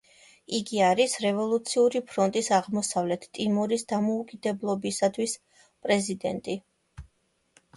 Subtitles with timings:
[0.59, 5.37] იგი არის „რევოლუციური ფრონტის აღმოსავლეთ ტიმორის დამოუკიდებლობისათვის“
[5.85, 6.59] პრეზიდენტი.